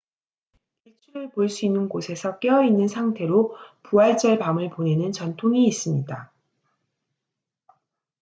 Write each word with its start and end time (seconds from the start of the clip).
일출을 0.83 1.29
볼 1.29 1.47
수 1.47 1.67
있는 1.67 1.87
곳에서 1.87 2.39
깨어 2.39 2.63
있는 2.63 2.87
상태로 2.87 3.55
부활절 3.83 4.39
밤을 4.39 4.71
보내는 4.71 5.11
전통이 5.11 5.63
있습니다 5.67 6.33